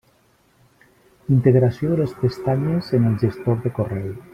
[1.35, 4.13] Integració de les pestanyes en el gestor de correu.